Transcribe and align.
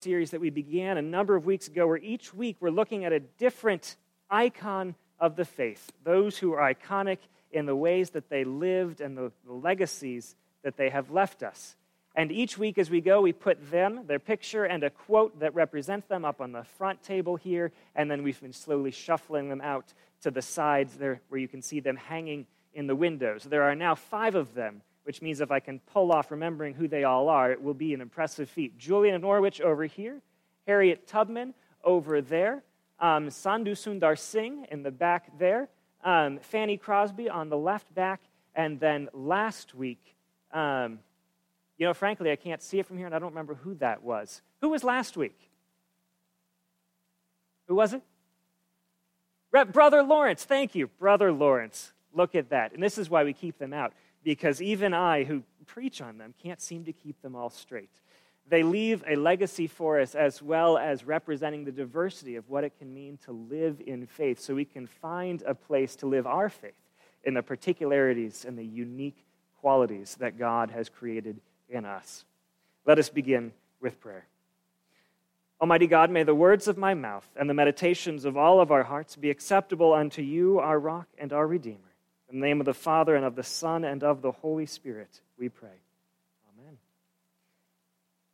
series 0.00 0.30
that 0.30 0.40
we 0.40 0.50
began 0.50 0.96
a 0.96 1.02
number 1.02 1.34
of 1.34 1.44
weeks 1.44 1.66
ago, 1.66 1.86
where 1.86 1.96
each 1.96 2.32
week 2.32 2.56
we're 2.60 2.70
looking 2.70 3.04
at 3.04 3.12
a 3.12 3.18
different 3.18 3.96
icon 4.30 4.94
of 5.18 5.34
the 5.34 5.44
faith, 5.44 5.90
those 6.04 6.38
who 6.38 6.52
are 6.52 6.72
iconic 6.72 7.18
in 7.50 7.66
the 7.66 7.74
ways 7.74 8.10
that 8.10 8.28
they 8.30 8.44
lived 8.44 9.00
and 9.00 9.16
the, 9.16 9.32
the 9.44 9.52
legacies 9.52 10.36
that 10.62 10.76
they 10.76 10.88
have 10.90 11.10
left 11.10 11.42
us. 11.42 11.74
And 12.14 12.30
each 12.30 12.56
week 12.56 12.78
as 12.78 12.90
we 12.90 13.00
go, 13.00 13.20
we 13.20 13.32
put 13.32 13.70
them, 13.70 14.06
their 14.06 14.20
picture, 14.20 14.64
and 14.64 14.84
a 14.84 14.90
quote 14.90 15.40
that 15.40 15.54
represents 15.54 16.06
them 16.06 16.24
up 16.24 16.40
on 16.40 16.52
the 16.52 16.62
front 16.62 17.02
table 17.02 17.34
here, 17.34 17.72
and 17.96 18.08
then 18.08 18.22
we've 18.22 18.40
been 18.40 18.52
slowly 18.52 18.92
shuffling 18.92 19.48
them 19.48 19.60
out 19.60 19.92
to 20.22 20.30
the 20.30 20.42
sides 20.42 20.94
there 20.94 21.20
where 21.28 21.40
you 21.40 21.48
can 21.48 21.62
see 21.62 21.80
them 21.80 21.96
hanging 21.96 22.46
in 22.72 22.86
the 22.86 22.94
windows. 22.94 23.42
There 23.42 23.64
are 23.64 23.74
now 23.74 23.96
five 23.96 24.36
of 24.36 24.54
them 24.54 24.82
which 25.08 25.22
means 25.22 25.40
if 25.40 25.50
I 25.50 25.58
can 25.58 25.78
pull 25.94 26.12
off 26.12 26.30
remembering 26.30 26.74
who 26.74 26.86
they 26.86 27.04
all 27.04 27.30
are, 27.30 27.50
it 27.50 27.62
will 27.62 27.72
be 27.72 27.94
an 27.94 28.02
impressive 28.02 28.46
feat. 28.46 28.76
Julian 28.76 29.14
of 29.14 29.22
Norwich 29.22 29.58
over 29.58 29.86
here, 29.86 30.20
Harriet 30.66 31.06
Tubman 31.06 31.54
over 31.82 32.20
there, 32.20 32.62
um, 33.00 33.30
Sadhu 33.30 33.74
Sundar 33.74 34.18
Singh 34.18 34.66
in 34.70 34.82
the 34.82 34.90
back 34.90 35.38
there, 35.38 35.70
um, 36.04 36.38
Fanny 36.40 36.76
Crosby 36.76 37.30
on 37.30 37.48
the 37.48 37.56
left 37.56 37.94
back, 37.94 38.20
and 38.54 38.78
then 38.78 39.08
last 39.14 39.74
week, 39.74 40.14
um, 40.52 40.98
you 41.78 41.86
know, 41.86 41.94
frankly, 41.94 42.30
I 42.30 42.36
can't 42.36 42.60
see 42.60 42.78
it 42.78 42.84
from 42.84 42.98
here, 42.98 43.06
and 43.06 43.14
I 43.14 43.18
don't 43.18 43.30
remember 43.30 43.54
who 43.54 43.76
that 43.76 44.02
was. 44.02 44.42
Who 44.60 44.68
was 44.68 44.84
last 44.84 45.16
week? 45.16 45.40
Who 47.66 47.76
was 47.76 47.94
it? 47.94 48.02
Rep 49.52 49.72
Brother 49.72 50.02
Lawrence, 50.02 50.44
thank 50.44 50.74
you, 50.74 50.86
Brother 50.86 51.32
Lawrence. 51.32 51.94
Look 52.12 52.34
at 52.34 52.50
that. 52.50 52.74
And 52.74 52.82
this 52.82 52.98
is 52.98 53.08
why 53.08 53.24
we 53.24 53.32
keep 53.32 53.58
them 53.58 53.72
out 53.72 53.94
because 54.22 54.60
even 54.60 54.94
I, 54.94 55.24
who 55.24 55.42
preach 55.66 56.00
on 56.00 56.18
them, 56.18 56.34
can't 56.42 56.60
seem 56.60 56.84
to 56.84 56.92
keep 56.92 57.20
them 57.22 57.36
all 57.36 57.50
straight. 57.50 57.90
They 58.48 58.62
leave 58.62 59.04
a 59.06 59.16
legacy 59.16 59.66
for 59.66 60.00
us 60.00 60.14
as 60.14 60.40
well 60.40 60.78
as 60.78 61.04
representing 61.04 61.64
the 61.64 61.72
diversity 61.72 62.36
of 62.36 62.48
what 62.48 62.64
it 62.64 62.78
can 62.78 62.92
mean 62.92 63.18
to 63.24 63.32
live 63.32 63.82
in 63.86 64.06
faith 64.06 64.40
so 64.40 64.54
we 64.54 64.64
can 64.64 64.86
find 64.86 65.42
a 65.46 65.54
place 65.54 65.96
to 65.96 66.06
live 66.06 66.26
our 66.26 66.48
faith 66.48 66.72
in 67.24 67.34
the 67.34 67.42
particularities 67.42 68.46
and 68.46 68.58
the 68.58 68.64
unique 68.64 69.26
qualities 69.60 70.16
that 70.18 70.38
God 70.38 70.70
has 70.70 70.88
created 70.88 71.40
in 71.68 71.84
us. 71.84 72.24
Let 72.86 72.98
us 72.98 73.10
begin 73.10 73.52
with 73.80 74.00
prayer. 74.00 74.26
Almighty 75.60 75.88
God, 75.88 76.10
may 76.10 76.22
the 76.22 76.34
words 76.34 76.68
of 76.68 76.78
my 76.78 76.94
mouth 76.94 77.28
and 77.36 77.50
the 77.50 77.54
meditations 77.54 78.24
of 78.24 78.36
all 78.36 78.60
of 78.60 78.70
our 78.70 78.84
hearts 78.84 79.16
be 79.16 79.28
acceptable 79.28 79.92
unto 79.92 80.22
you, 80.22 80.58
our 80.60 80.78
rock 80.78 81.08
and 81.18 81.32
our 81.32 81.46
Redeemer. 81.46 81.87
In 82.30 82.40
the 82.40 82.46
name 82.46 82.60
of 82.60 82.66
the 82.66 82.74
Father, 82.74 83.16
and 83.16 83.24
of 83.24 83.36
the 83.36 83.42
Son, 83.42 83.84
and 83.84 84.04
of 84.04 84.20
the 84.20 84.32
Holy 84.32 84.66
Spirit, 84.66 85.20
we 85.38 85.48
pray. 85.48 85.68
Amen. 86.52 86.76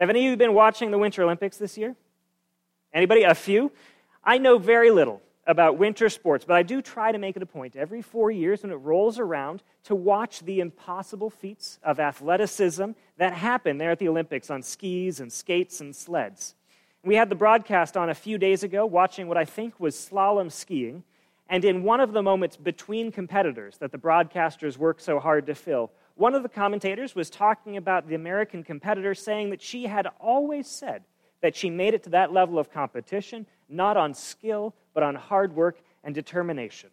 Have 0.00 0.10
any 0.10 0.26
of 0.26 0.30
you 0.30 0.36
been 0.36 0.54
watching 0.54 0.90
the 0.90 0.98
Winter 0.98 1.22
Olympics 1.22 1.58
this 1.58 1.78
year? 1.78 1.94
Anybody? 2.92 3.22
A 3.22 3.34
few? 3.34 3.70
I 4.24 4.38
know 4.38 4.58
very 4.58 4.90
little 4.90 5.22
about 5.46 5.76
winter 5.76 6.08
sports, 6.08 6.44
but 6.44 6.56
I 6.56 6.62
do 6.62 6.80
try 6.80 7.12
to 7.12 7.18
make 7.18 7.36
it 7.36 7.42
a 7.42 7.46
point 7.46 7.76
every 7.76 8.02
four 8.02 8.30
years 8.30 8.62
when 8.62 8.72
it 8.72 8.76
rolls 8.76 9.18
around 9.18 9.62
to 9.84 9.94
watch 9.94 10.40
the 10.40 10.60
impossible 10.60 11.30
feats 11.30 11.78
of 11.84 12.00
athleticism 12.00 12.92
that 13.18 13.34
happen 13.34 13.78
there 13.78 13.90
at 13.90 13.98
the 13.98 14.08
Olympics 14.08 14.50
on 14.50 14.62
skis 14.62 15.20
and 15.20 15.32
skates 15.32 15.80
and 15.80 15.94
sleds. 15.94 16.54
We 17.04 17.16
had 17.16 17.28
the 17.28 17.34
broadcast 17.34 17.96
on 17.96 18.08
a 18.08 18.14
few 18.14 18.38
days 18.38 18.62
ago, 18.62 18.86
watching 18.86 19.28
what 19.28 19.36
I 19.36 19.44
think 19.44 19.78
was 19.78 19.94
slalom 19.94 20.50
skiing. 20.50 21.04
And 21.54 21.64
in 21.64 21.84
one 21.84 22.00
of 22.00 22.12
the 22.12 22.20
moments 22.20 22.56
between 22.56 23.12
competitors 23.12 23.78
that 23.78 23.92
the 23.92 23.96
broadcasters 23.96 24.76
work 24.76 24.98
so 24.98 25.20
hard 25.20 25.46
to 25.46 25.54
fill, 25.54 25.92
one 26.16 26.34
of 26.34 26.42
the 26.42 26.48
commentators 26.48 27.14
was 27.14 27.30
talking 27.30 27.76
about 27.76 28.08
the 28.08 28.16
American 28.16 28.64
competitor, 28.64 29.14
saying 29.14 29.50
that 29.50 29.62
she 29.62 29.86
had 29.86 30.08
always 30.18 30.66
said 30.66 31.04
that 31.42 31.54
she 31.54 31.70
made 31.70 31.94
it 31.94 32.02
to 32.02 32.10
that 32.10 32.32
level 32.32 32.58
of 32.58 32.72
competition 32.72 33.46
not 33.68 33.96
on 33.96 34.14
skill, 34.14 34.74
but 34.94 35.04
on 35.04 35.14
hard 35.14 35.54
work 35.54 35.78
and 36.02 36.12
determination. 36.12 36.90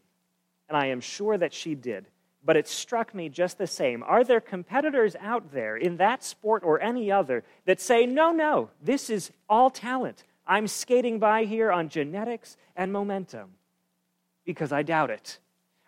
And 0.70 0.78
I 0.78 0.90
am 0.90 1.02
sure 1.02 1.40
that 1.40 1.56
she 1.56 1.74
did. 1.74 2.06
But 2.46 2.56
it 2.56 2.68
struck 2.68 3.16
me 3.16 3.30
just 3.30 3.58
the 3.58 3.66
same. 3.66 4.04
Are 4.04 4.24
there 4.24 4.40
competitors 4.40 5.16
out 5.20 5.52
there 5.52 5.76
in 5.76 5.98
that 5.98 6.24
sport 6.24 6.62
or 6.64 6.80
any 6.80 7.12
other 7.12 7.44
that 7.66 7.82
say, 7.82 8.06
no, 8.06 8.32
no, 8.32 8.70
this 8.80 9.10
is 9.10 9.32
all 9.50 9.72
talent? 9.72 10.24
I'm 10.46 10.68
skating 10.68 11.18
by 11.18 11.46
here 11.46 11.72
on 11.72 11.90
genetics 11.90 12.58
and 12.76 12.94
momentum 12.94 13.56
because 14.46 14.72
I 14.72 14.84
doubt 14.84 15.10
it. 15.10 15.40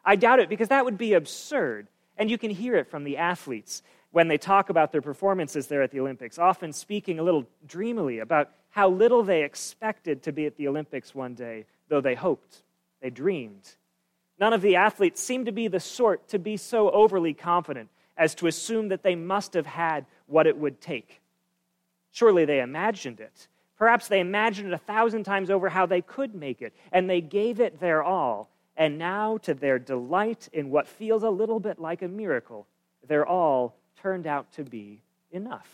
I 0.06 0.16
doubt 0.16 0.40
it 0.40 0.50
because 0.50 0.70
that 0.70 0.86
would 0.86 0.98
be 0.98 1.14
absurd. 1.14 1.88
And 2.18 2.30
you 2.30 2.38
can 2.38 2.52
hear 2.52 2.76
it 2.76 2.90
from 2.90 3.04
the 3.04 3.18
athletes 3.18 3.82
when 4.12 4.28
they 4.28 4.38
talk 4.38 4.70
about 4.70 4.92
their 4.92 5.02
performances 5.02 5.68
there 5.68 5.82
at 5.82 5.92
the 5.92 6.00
Olympics, 6.00 6.38
often 6.38 6.72
speaking 6.72 7.18
a 7.18 7.24
little 7.24 7.48
dreamily 7.66 8.20
about 8.20 8.52
how 8.70 8.90
little 8.90 9.24
they 9.24 9.44
expected 9.44 10.24
to 10.24 10.32
be 10.32 10.46
at 10.46 10.56
the 10.56 10.68
Olympics 10.68 11.16
one 11.16 11.34
day, 11.34 11.66
though 11.90 12.02
they 12.02 12.16
hoped, 12.16 12.62
they 13.02 13.10
dreamed. 13.10 13.76
None 14.40 14.54
of 14.54 14.62
the 14.62 14.76
athletes 14.76 15.22
seem 15.22 15.46
to 15.46 15.52
be 15.52 15.68
the 15.68 15.80
sort 15.80 16.28
to 16.30 16.40
be 16.40 16.58
so 16.58 16.92
overly 16.92 17.34
confident 17.34 17.90
as 18.18 18.36
to 18.36 18.48
assume 18.48 18.90
that 18.90 19.04
they 19.04 19.16
must 19.16 19.54
have 19.54 19.66
had 19.66 20.06
what 20.28 20.48
it 20.48 20.58
would 20.58 20.80
take. 20.80 21.22
Surely 22.12 22.46
they 22.46 22.62
imagined 22.62 23.20
it. 23.20 23.48
Perhaps 23.84 24.08
they 24.08 24.22
imagined 24.22 24.70
it 24.70 24.74
a 24.74 24.78
thousand 24.78 25.26
times 25.26 25.50
over 25.50 25.68
how 25.68 25.86
they 25.86 26.00
could 26.00 26.34
make 26.34 26.62
it, 26.62 26.74
and 26.94 27.10
they 27.10 27.20
gave 27.20 27.60
it 27.60 27.82
their 27.82 28.02
all. 28.02 28.50
And 28.78 28.98
now, 28.98 29.40
to 29.40 29.54
their 29.54 29.78
delight 29.78 30.48
in 30.54 30.70
what 30.70 30.88
feels 30.88 31.22
a 31.22 31.30
little 31.30 31.60
bit 31.60 31.80
like 31.80 32.02
a 32.02 32.08
miracle, 32.08 32.66
their 33.06 33.26
all 33.26 33.76
turned 34.02 34.26
out 34.26 34.50
to 34.54 34.64
be 34.64 35.02
enough. 35.34 35.68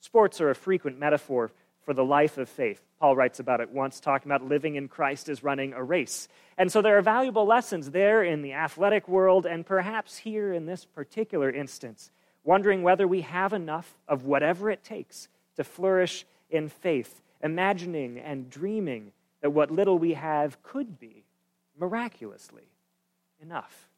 Sports 0.00 0.38
are 0.42 0.50
a 0.50 0.54
frequent 0.54 0.98
metaphor 0.98 1.50
for 1.80 1.94
the 1.94 2.04
life 2.04 2.36
of 2.36 2.50
faith. 2.50 2.82
Paul 3.00 3.16
writes 3.16 3.40
about 3.40 3.62
it 3.62 3.70
once, 3.70 3.98
talking 3.98 4.30
about 4.30 4.46
living 4.46 4.74
in 4.74 4.86
Christ 4.86 5.30
as 5.30 5.42
running 5.42 5.72
a 5.72 5.82
race. 5.82 6.28
And 6.58 6.70
so 6.70 6.82
there 6.82 6.98
are 6.98 7.02
valuable 7.02 7.46
lessons 7.46 7.90
there 7.90 8.22
in 8.22 8.42
the 8.42 8.52
athletic 8.52 9.08
world, 9.08 9.46
and 9.46 9.64
perhaps 9.64 10.18
here 10.18 10.52
in 10.52 10.66
this 10.66 10.84
particular 10.84 11.50
instance, 11.50 12.10
wondering 12.42 12.82
whether 12.82 13.08
we 13.08 13.22
have 13.22 13.54
enough 13.54 13.96
of 14.06 14.26
whatever 14.26 14.70
it 14.70 14.84
takes 14.84 15.28
to 15.56 15.64
flourish 15.64 16.26
in 16.50 16.68
faith, 16.68 17.20
imagining 17.42 18.18
and 18.18 18.50
dreaming 18.50 19.12
that 19.40 19.50
what 19.50 19.70
little 19.70 19.98
we 19.98 20.14
have 20.14 20.62
could 20.62 20.98
be 20.98 21.24
miraculously 21.78 22.68
enough. 23.40 23.88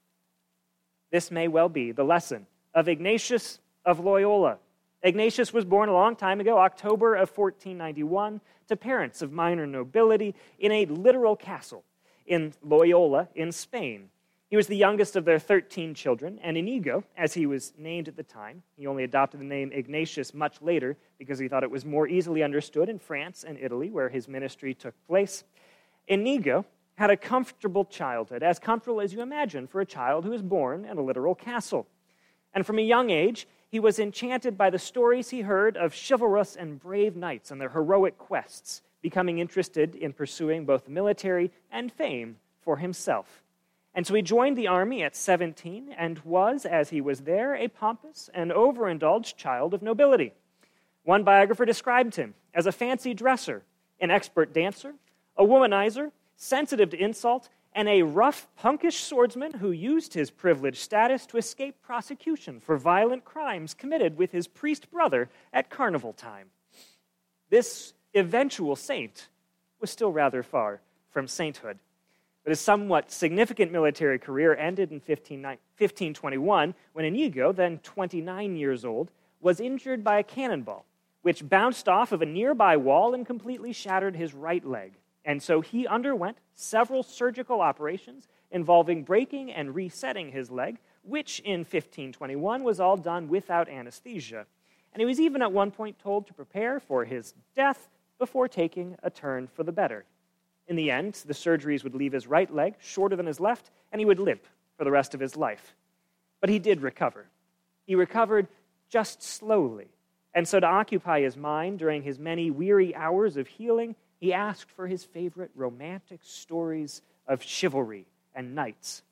This 1.11 1.31
may 1.31 1.49
well 1.49 1.69
be 1.69 1.93
the 1.93 2.05
lesson 2.05 2.47
of 2.75 2.89
Ignatius 2.89 3.61
of 3.85 4.01
Loyola. 4.01 4.59
Ignatius 5.03 5.53
was 5.53 5.65
born 5.65 5.89
a 5.89 5.93
long 5.93 6.17
time 6.17 6.41
ago, 6.41 6.59
October 6.59 7.15
of 7.15 7.31
1491, 7.37 8.41
to 8.69 8.77
parents 8.77 9.23
of 9.23 9.33
minor 9.33 9.67
nobility 9.67 10.35
in 10.59 10.73
a 10.73 10.87
literal 10.87 11.37
castle 11.37 11.85
in 12.27 12.53
Loyola 12.65 13.29
in 13.35 13.53
Spain. 13.53 14.11
He 14.49 14.57
was 14.57 14.69
the 14.69 14.77
youngest 14.77 15.17
of 15.17 15.25
their 15.25 15.41
13 15.41 15.93
children, 15.95 16.39
and 16.41 16.57
Inigo, 16.57 17.03
as 17.17 17.35
he 17.35 17.47
was 17.47 17.73
named 17.77 18.07
at 18.07 18.17
the 18.17 18.23
time, 18.23 18.63
he 18.77 18.87
only 18.87 19.03
adopted 19.03 19.41
the 19.41 19.45
name 19.45 19.73
Ignatius 19.73 20.33
much 20.33 20.63
later 20.63 20.97
because 21.19 21.41
he 21.41 21.49
thought 21.49 21.65
it 21.65 21.71
was 21.71 21.85
more 21.85 22.07
easily 22.07 22.45
understood 22.45 22.89
in 22.89 23.01
France 23.01 23.45
and 23.47 23.59
Italy, 23.59 23.91
where 23.91 24.09
his 24.09 24.29
ministry 24.29 24.73
took 24.73 24.95
place. 25.09 25.43
Inigo 26.07 26.65
had 26.95 27.11
a 27.11 27.17
comfortable 27.17 27.85
childhood, 27.85 28.45
as 28.45 28.61
comfortable 28.61 29.01
as 29.01 29.13
you 29.13 29.21
imagine 29.21 29.67
for 29.67 29.81
a 29.81 29.87
child 29.87 30.25
who 30.25 30.31
was 30.31 30.43
born 30.43 30.85
in 30.85 30.97
a 30.97 31.03
literal 31.03 31.35
castle. 31.35 31.89
And 32.55 32.65
from 32.65 32.79
a 32.79 32.83
young 32.83 33.11
age, 33.11 33.49
he 33.69 33.81
was 33.81 33.99
enchanted 33.99 34.57
by 34.57 34.71
the 34.71 34.79
stories 34.79 35.29
he 35.29 35.41
heard 35.41 35.77
of 35.77 35.93
chivalrous 35.93 36.55
and 36.55 36.79
brave 36.79 37.17
knights 37.17 37.51
and 37.51 37.61
their 37.61 37.71
heroic 37.71 38.17
quests, 38.17 38.83
becoming 39.03 39.41
interested 39.41 39.97
in 39.97 40.13
pursuing 40.13 40.65
both 40.65 40.89
military 40.89 41.51
and 41.73 41.93
fame 41.93 42.37
for 42.61 42.77
himself. 42.77 43.43
And 43.97 44.07
so 44.07 44.13
he 44.13 44.21
joined 44.21 44.59
the 44.59 44.67
army 44.67 45.03
at 45.03 45.17
17 45.17 45.95
and 45.97 46.19
was, 46.19 46.67
as 46.67 46.91
he 46.91 47.01
was 47.01 47.21
there, 47.21 47.55
a 47.55 47.67
pompous 47.67 48.29
and 48.35 48.53
overindulged 48.53 49.39
child 49.39 49.73
of 49.73 49.81
nobility. 49.81 50.35
One 51.03 51.25
biographer 51.25 51.65
described 51.65 52.17
him 52.17 52.35
as 52.53 52.67
a 52.67 52.73
fancy 52.73 53.15
dresser, 53.15 53.63
an 53.99 54.11
expert 54.11 54.53
dancer, 54.53 54.95
a 55.35 55.45
womanizer, 55.45 56.13
sensitive 56.37 56.91
to 56.91 57.03
insult, 57.03 57.49
and 57.73 57.89
a 57.89 58.03
rough, 58.03 58.49
punkish 58.63 59.01
swordsman 59.01 59.55
who 59.55 59.71
used 59.71 60.13
his 60.13 60.31
privileged 60.31 60.79
status 60.79 61.25
to 61.27 61.39
escape 61.39 61.81
prosecution 61.81 62.61
for 62.61 62.77
violent 62.77 63.25
crimes 63.25 63.73
committed 63.73 64.19
with 64.19 64.31
his 64.31 64.47
priest 64.47 64.91
brother 64.91 65.31
at 65.55 65.71
carnival 65.71 66.13
time. 66.13 66.49
This 67.49 67.95
eventual 68.15 68.77
saint 68.77 69.29
was 69.81 69.91
still 69.91 70.13
rather 70.13 70.43
far 70.43 70.83
from 71.09 71.27
sainthood. 71.27 71.79
But 72.47 72.53
his 72.53 72.61
somewhat 72.61 73.11
significant 73.11 73.73
military 73.73 74.21
career 74.21 74.55
ended 74.55 74.93
in 74.93 75.01
1521 75.01 76.75
when 76.93 77.05
Inigo, 77.05 77.51
then 77.51 77.79
29 77.79 78.55
years 78.55 78.85
old, 78.85 79.11
was 79.41 79.59
injured 79.59 80.05
by 80.05 80.21
a 80.21 80.23
cannonball, 80.23 80.85
which 81.23 81.49
bounced 81.49 81.89
off 81.89 82.13
of 82.13 82.23
a 82.23 82.27
nearby 82.27 82.77
wall 82.77 83.15
and 83.15 83.27
completely 83.27 83.73
shattered 83.73 84.15
his 84.15 84.33
right 84.33 84.65
leg. 84.65 84.93
And 85.25 85.43
so 85.43 85.61
he 85.61 85.89
underwent 85.89 86.39
several 86.55 87.03
surgical 87.03 87.61
operations 87.61 88.29
involving 88.53 89.03
breaking 89.03 89.51
and 89.51 89.75
resetting 89.75 90.31
his 90.31 90.49
leg, 90.49 90.79
which 91.03 91.41
in 91.41 91.63
1521 91.63 92.63
was 92.63 92.79
all 92.79 92.97
done 92.97 93.27
without 93.27 93.69
anesthesia. 93.69 94.47
and 94.93 95.01
he 95.01 95.05
was 95.05 95.19
even 95.19 95.43
at 95.43 95.51
one 95.51 95.73
point 95.73 95.99
told 95.99 96.29
to 96.29 96.33
prepare 96.33 96.79
for 96.79 97.05
his 97.05 97.35
death 97.57 97.89
before 98.21 98.47
taking 98.47 98.97
a 99.03 99.11
turn 99.11 99.49
for 99.49 99.65
the 99.65 99.73
better. 99.73 100.05
In 100.69 100.77
the 100.77 100.91
end, 100.91 101.15
the 101.27 101.35
surgeries 101.35 101.85
would 101.85 101.95
leave 101.95 102.13
his 102.13 102.27
right 102.27 102.53
leg 102.53 102.75
shorter 102.81 103.17
than 103.17 103.27
his 103.27 103.41
left, 103.41 103.71
and 103.93 104.01
he 104.01 104.05
would 104.05 104.19
limp 104.19 104.43
for 104.77 104.85
the 104.85 104.91
rest 104.91 105.15
of 105.15 105.21
his 105.21 105.37
life. 105.37 105.75
But 106.41 106.51
he 106.51 106.59
did 106.59 106.83
recover. 106.83 107.27
He 107.87 107.95
recovered 107.95 108.49
just 108.89 109.23
slowly. 109.23 109.89
And 110.35 110.47
so, 110.47 110.61
to 110.61 110.67
occupy 110.67 111.21
his 111.21 111.37
mind 111.37 111.79
during 111.79 112.03
his 112.03 112.19
many 112.19 112.51
weary 112.51 112.95
hours 112.95 113.37
of 113.37 113.47
healing, 113.47 113.97
he 114.19 114.33
asked 114.33 114.71
for 114.71 114.87
his 114.87 115.05
favorite 115.05 115.51
romantic 115.55 116.21
stories 116.23 117.01
of 117.27 117.43
chivalry 117.43 118.07
and 118.35 118.55
knights. 118.55 119.03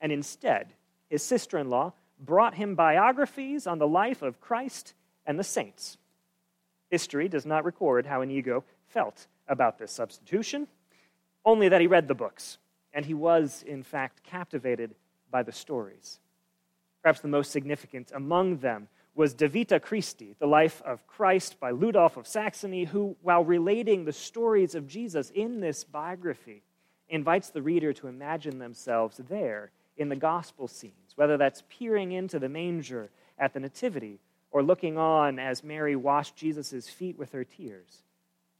And 0.00 0.12
instead, 0.12 0.74
his 1.08 1.22
sister 1.22 1.58
in 1.58 1.70
law 1.70 1.92
brought 2.20 2.54
him 2.54 2.74
biographies 2.74 3.66
on 3.66 3.78
the 3.78 3.88
life 3.88 4.22
of 4.22 4.40
Christ 4.40 4.94
and 5.26 5.38
the 5.38 5.44
saints. 5.44 5.96
History 6.90 7.28
does 7.28 7.46
not 7.46 7.64
record 7.64 8.06
how 8.06 8.20
Inigo 8.20 8.64
felt 8.88 9.26
about 9.48 9.78
this 9.78 9.92
substitution, 9.92 10.68
only 11.44 11.68
that 11.68 11.80
he 11.80 11.86
read 11.86 12.08
the 12.08 12.14
books, 12.14 12.58
and 12.92 13.04
he 13.04 13.14
was, 13.14 13.64
in 13.66 13.82
fact, 13.82 14.22
captivated 14.22 14.94
by 15.30 15.42
the 15.42 15.52
stories. 15.52 16.20
Perhaps 17.02 17.20
the 17.20 17.28
most 17.28 17.50
significant 17.50 18.12
among 18.14 18.58
them 18.58 18.88
was 19.14 19.34
De 19.34 19.48
Vita 19.48 19.78
Christi, 19.78 20.34
the 20.38 20.46
life 20.46 20.82
of 20.84 21.06
Christ 21.06 21.60
by 21.60 21.70
Ludolf 21.70 22.16
of 22.16 22.26
Saxony, 22.26 22.84
who, 22.84 23.16
while 23.22 23.44
relating 23.44 24.04
the 24.04 24.12
stories 24.12 24.74
of 24.74 24.88
Jesus 24.88 25.30
in 25.30 25.60
this 25.60 25.84
biography, 25.84 26.62
invites 27.08 27.50
the 27.50 27.62
reader 27.62 27.92
to 27.92 28.08
imagine 28.08 28.58
themselves 28.58 29.20
there 29.28 29.70
in 29.96 30.08
the 30.08 30.16
gospel 30.16 30.66
scenes, 30.66 31.12
whether 31.14 31.36
that's 31.36 31.62
peering 31.68 32.12
into 32.12 32.38
the 32.38 32.48
manger 32.48 33.10
at 33.38 33.52
the 33.52 33.60
Nativity 33.60 34.18
or 34.50 34.62
looking 34.62 34.98
on 34.98 35.38
as 35.38 35.62
Mary 35.62 35.94
washed 35.94 36.36
Jesus' 36.36 36.88
feet 36.88 37.18
with 37.18 37.32
her 37.32 37.44
tears. 37.44 38.02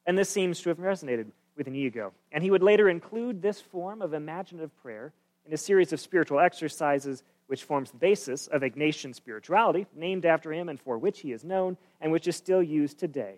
And 0.06 0.18
this 0.18 0.30
seems 0.30 0.60
to 0.60 0.68
have 0.68 0.78
resonated 0.78 1.30
with 1.56 1.68
Inigo. 1.68 2.12
And 2.32 2.42
he 2.42 2.50
would 2.50 2.62
later 2.62 2.88
include 2.88 3.40
this 3.40 3.60
form 3.60 4.02
of 4.02 4.14
imaginative 4.14 4.74
prayer 4.82 5.12
in 5.46 5.52
a 5.52 5.58
series 5.58 5.92
of 5.92 6.00
spiritual 6.00 6.40
exercises 6.40 7.22
which 7.46 7.64
forms 7.64 7.90
the 7.90 7.98
basis 7.98 8.46
of 8.46 8.62
Ignatian 8.62 9.14
spirituality, 9.14 9.86
named 9.94 10.24
after 10.24 10.52
him 10.52 10.68
and 10.68 10.80
for 10.80 10.96
which 10.96 11.20
he 11.20 11.32
is 11.32 11.44
known, 11.44 11.76
and 12.00 12.10
which 12.10 12.26
is 12.26 12.36
still 12.36 12.62
used 12.62 12.98
today. 12.98 13.34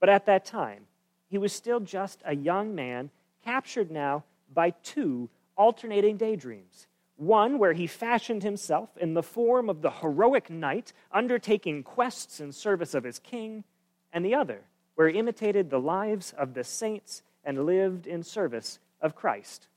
But 0.00 0.08
at 0.08 0.26
that 0.26 0.44
time, 0.44 0.86
he 1.28 1.38
was 1.38 1.52
still 1.52 1.80
just 1.80 2.22
a 2.24 2.34
young 2.34 2.74
man, 2.74 3.10
captured 3.44 3.90
now 3.90 4.24
by 4.52 4.70
two 4.70 5.28
alternating 5.56 6.16
daydreams. 6.16 6.86
One 7.16 7.58
where 7.58 7.72
he 7.72 7.86
fashioned 7.86 8.42
himself 8.42 8.96
in 8.98 9.14
the 9.14 9.22
form 9.22 9.68
of 9.68 9.82
the 9.82 9.90
heroic 9.90 10.50
knight 10.50 10.92
undertaking 11.12 11.82
quests 11.82 12.40
in 12.40 12.52
service 12.52 12.94
of 12.94 13.04
his 13.04 13.18
king, 13.18 13.64
and 14.12 14.24
the 14.24 14.34
other 14.34 14.62
where 14.94 15.08
he 15.08 15.18
imitated 15.18 15.68
the 15.68 15.78
lives 15.78 16.34
of 16.36 16.54
the 16.54 16.64
saints 16.64 17.22
and 17.46 17.64
lived 17.64 18.06
in 18.06 18.22
service 18.22 18.78
of 19.00 19.14
Christ. 19.14 19.68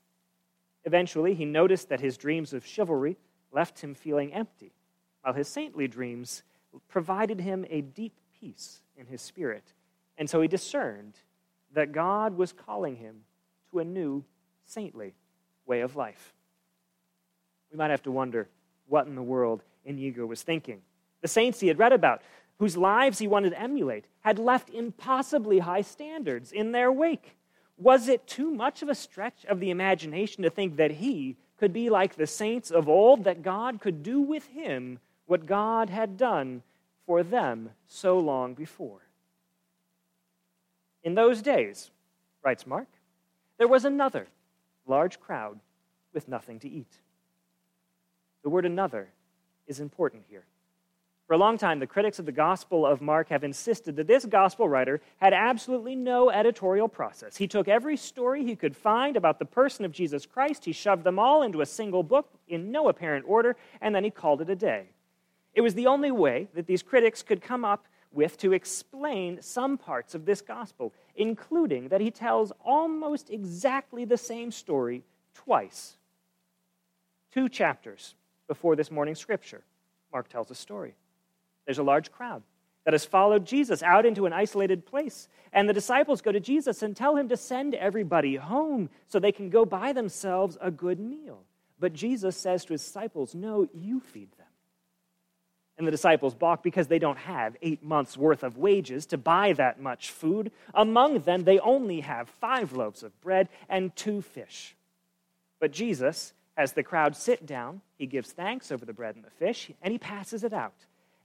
Eventually, 0.84 1.34
he 1.34 1.44
noticed 1.46 1.88
that 1.88 2.00
his 2.00 2.18
dreams 2.18 2.52
of 2.52 2.66
chivalry 2.66 3.16
left 3.52 3.80
him 3.80 3.94
feeling 3.94 4.34
empty, 4.34 4.72
while 5.22 5.32
his 5.32 5.48
saintly 5.48 5.88
dreams 5.88 6.42
provided 6.88 7.40
him 7.40 7.64
a 7.70 7.80
deep 7.80 8.12
peace 8.38 8.82
in 8.96 9.06
his 9.06 9.22
spirit. 9.22 9.72
And 10.18 10.28
so 10.28 10.40
he 10.40 10.48
discerned 10.48 11.14
that 11.72 11.92
God 11.92 12.36
was 12.36 12.52
calling 12.52 12.96
him 12.96 13.22
to 13.70 13.78
a 13.78 13.84
new 13.84 14.24
saintly 14.66 15.14
way 15.66 15.80
of 15.80 15.96
life. 15.96 16.34
We 17.70 17.78
might 17.78 17.90
have 17.90 18.02
to 18.02 18.10
wonder 18.10 18.48
what 18.88 19.06
in 19.06 19.14
the 19.14 19.22
world 19.22 19.62
Inigo 19.84 20.26
was 20.26 20.42
thinking. 20.42 20.80
The 21.20 21.28
saints 21.28 21.60
he 21.60 21.68
had 21.68 21.78
read 21.78 21.92
about, 21.92 22.22
whose 22.58 22.76
lives 22.76 23.18
he 23.18 23.28
wanted 23.28 23.50
to 23.50 23.60
emulate, 23.60 24.06
had 24.20 24.38
left 24.38 24.70
impossibly 24.70 25.60
high 25.60 25.82
standards 25.82 26.50
in 26.50 26.72
their 26.72 26.90
wake. 26.90 27.36
Was 27.80 28.08
it 28.08 28.26
too 28.26 28.50
much 28.50 28.82
of 28.82 28.90
a 28.90 28.94
stretch 28.94 29.46
of 29.46 29.58
the 29.58 29.70
imagination 29.70 30.42
to 30.42 30.50
think 30.50 30.76
that 30.76 30.90
he 30.90 31.36
could 31.58 31.72
be 31.72 31.88
like 31.88 32.14
the 32.14 32.26
saints 32.26 32.70
of 32.70 32.88
old, 32.88 33.24
that 33.24 33.42
God 33.42 33.80
could 33.80 34.02
do 34.02 34.20
with 34.20 34.46
him 34.48 34.98
what 35.26 35.46
God 35.46 35.88
had 35.88 36.18
done 36.18 36.62
for 37.06 37.22
them 37.22 37.70
so 37.86 38.18
long 38.18 38.52
before. 38.52 39.00
In 41.02 41.14
those 41.14 41.40
days, 41.40 41.90
writes 42.42 42.66
Mark, 42.66 42.88
there 43.56 43.68
was 43.68 43.86
another 43.86 44.26
large 44.86 45.18
crowd 45.18 45.58
with 46.12 46.28
nothing 46.28 46.58
to 46.60 46.68
eat. 46.68 46.92
The 48.42 48.50
word 48.50 48.66
another 48.66 49.08
is 49.66 49.80
important 49.80 50.24
here. 50.28 50.44
For 51.30 51.34
a 51.34 51.38
long 51.38 51.58
time, 51.58 51.78
the 51.78 51.86
critics 51.86 52.18
of 52.18 52.26
the 52.26 52.32
Gospel 52.32 52.84
of 52.84 53.00
Mark 53.00 53.28
have 53.28 53.44
insisted 53.44 53.94
that 53.94 54.08
this 54.08 54.24
Gospel 54.24 54.68
writer 54.68 55.00
had 55.18 55.32
absolutely 55.32 55.94
no 55.94 56.28
editorial 56.28 56.88
process. 56.88 57.36
He 57.36 57.46
took 57.46 57.68
every 57.68 57.96
story 57.96 58.44
he 58.44 58.56
could 58.56 58.74
find 58.74 59.16
about 59.16 59.38
the 59.38 59.44
person 59.44 59.84
of 59.84 59.92
Jesus 59.92 60.26
Christ, 60.26 60.64
he 60.64 60.72
shoved 60.72 61.04
them 61.04 61.20
all 61.20 61.42
into 61.42 61.60
a 61.60 61.66
single 61.66 62.02
book 62.02 62.28
in 62.48 62.72
no 62.72 62.88
apparent 62.88 63.26
order, 63.28 63.54
and 63.80 63.94
then 63.94 64.02
he 64.02 64.10
called 64.10 64.40
it 64.40 64.50
a 64.50 64.56
day. 64.56 64.86
It 65.54 65.60
was 65.60 65.74
the 65.74 65.86
only 65.86 66.10
way 66.10 66.48
that 66.54 66.66
these 66.66 66.82
critics 66.82 67.22
could 67.22 67.40
come 67.40 67.64
up 67.64 67.86
with 68.10 68.36
to 68.38 68.52
explain 68.52 69.40
some 69.40 69.78
parts 69.78 70.16
of 70.16 70.24
this 70.24 70.40
Gospel, 70.40 70.92
including 71.14 71.90
that 71.90 72.00
he 72.00 72.10
tells 72.10 72.50
almost 72.64 73.30
exactly 73.30 74.04
the 74.04 74.18
same 74.18 74.50
story 74.50 75.04
twice. 75.32 75.96
Two 77.32 77.48
chapters 77.48 78.16
before 78.48 78.74
this 78.74 78.90
morning's 78.90 79.20
scripture, 79.20 79.62
Mark 80.12 80.28
tells 80.28 80.50
a 80.50 80.56
story. 80.56 80.96
There's 81.70 81.78
a 81.78 81.84
large 81.84 82.10
crowd 82.10 82.42
that 82.84 82.94
has 82.94 83.04
followed 83.04 83.46
Jesus 83.46 83.80
out 83.80 84.04
into 84.04 84.26
an 84.26 84.32
isolated 84.32 84.86
place. 84.86 85.28
And 85.52 85.68
the 85.68 85.72
disciples 85.72 86.20
go 86.20 86.32
to 86.32 86.40
Jesus 86.40 86.82
and 86.82 86.96
tell 86.96 87.14
him 87.14 87.28
to 87.28 87.36
send 87.36 87.76
everybody 87.76 88.34
home 88.34 88.90
so 89.06 89.20
they 89.20 89.30
can 89.30 89.50
go 89.50 89.64
buy 89.64 89.92
themselves 89.92 90.58
a 90.60 90.72
good 90.72 90.98
meal. 90.98 91.44
But 91.78 91.92
Jesus 91.92 92.36
says 92.36 92.64
to 92.64 92.72
his 92.72 92.82
disciples, 92.82 93.36
No, 93.36 93.68
you 93.72 94.00
feed 94.00 94.32
them. 94.36 94.48
And 95.78 95.86
the 95.86 95.92
disciples 95.92 96.34
balk 96.34 96.64
because 96.64 96.88
they 96.88 96.98
don't 96.98 97.18
have 97.18 97.56
eight 97.62 97.84
months' 97.84 98.16
worth 98.16 98.42
of 98.42 98.58
wages 98.58 99.06
to 99.06 99.16
buy 99.16 99.52
that 99.52 99.80
much 99.80 100.10
food. 100.10 100.50
Among 100.74 101.20
them, 101.20 101.44
they 101.44 101.60
only 101.60 102.00
have 102.00 102.28
five 102.40 102.72
loaves 102.72 103.04
of 103.04 103.20
bread 103.20 103.48
and 103.68 103.94
two 103.94 104.22
fish. 104.22 104.74
But 105.60 105.70
Jesus, 105.70 106.32
as 106.56 106.72
the 106.72 106.82
crowd 106.82 107.14
sit 107.14 107.46
down, 107.46 107.80
he 107.96 108.06
gives 108.06 108.32
thanks 108.32 108.72
over 108.72 108.84
the 108.84 108.92
bread 108.92 109.14
and 109.14 109.24
the 109.24 109.30
fish, 109.30 109.70
and 109.80 109.92
he 109.92 109.98
passes 109.98 110.42
it 110.42 110.52
out. 110.52 110.74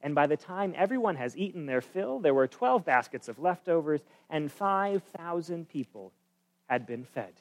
And 0.06 0.14
by 0.14 0.28
the 0.28 0.38
time 0.38 0.76
everyone 0.78 1.16
has 1.16 1.36
eaten 1.36 1.66
their 1.66 1.82
fill, 1.82 2.20
there 2.20 2.36
were 2.36 2.46
12 2.46 2.86
baskets 2.86 3.28
of 3.28 3.40
leftovers, 3.40 4.02
and 4.30 4.52
5,000 4.52 5.68
people 5.68 6.12
had 6.68 6.86
been 6.86 7.04
fed. 7.04 7.34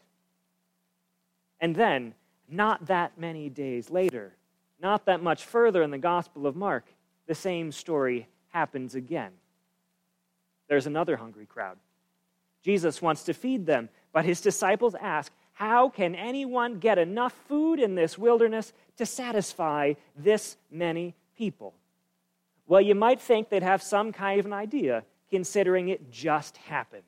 And 1.60 1.76
then, 1.76 2.14
not 2.48 2.86
that 2.86 3.18
many 3.18 3.50
days 3.50 3.90
later, 3.90 4.32
not 4.80 5.04
that 5.04 5.22
much 5.22 5.44
further 5.44 5.82
in 5.82 5.90
the 5.90 5.98
Gospel 5.98 6.46
of 6.46 6.56
Mark, 6.56 6.86
the 7.26 7.34
same 7.34 7.70
story 7.70 8.28
happens 8.48 8.94
again. 8.94 9.32
There's 10.66 10.86
another 10.86 11.16
hungry 11.18 11.44
crowd. 11.44 11.76
Jesus 12.62 13.02
wants 13.02 13.24
to 13.24 13.34
feed 13.34 13.66
them, 13.66 13.90
but 14.10 14.24
his 14.24 14.40
disciples 14.40 14.94
ask, 14.98 15.30
How 15.52 15.90
can 15.90 16.14
anyone 16.14 16.78
get 16.78 16.96
enough 16.96 17.34
food 17.46 17.78
in 17.78 17.94
this 17.94 18.16
wilderness 18.16 18.72
to 18.96 19.04
satisfy 19.04 19.92
this 20.16 20.56
many 20.70 21.14
people? 21.36 21.74
Well, 22.66 22.80
you 22.80 22.94
might 22.94 23.20
think 23.20 23.48
they'd 23.48 23.62
have 23.62 23.82
some 23.82 24.12
kind 24.12 24.40
of 24.40 24.46
an 24.46 24.52
idea, 24.52 25.04
considering 25.30 25.88
it 25.88 26.10
just 26.10 26.56
happened. 26.56 27.02